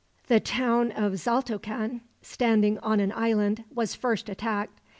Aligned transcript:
The 0.29 0.39
town 0.39 0.91
of 0.93 1.13
Xaltocan, 1.19 2.01
standing 2.23 2.79
on 2.79 2.99
an 2.99 3.11
island, 3.11 3.65
was 3.71 3.93
first 3.93 4.29
attacked. 4.29 4.79